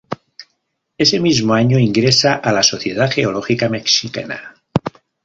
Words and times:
Ese 0.97 1.19
mismo 1.19 1.53
año 1.53 1.77
ingresa 1.77 2.33
a 2.37 2.51
la 2.51 2.63
Sociedad 2.63 3.11
Geológica 3.13 3.69
Mexicana. 3.69 4.55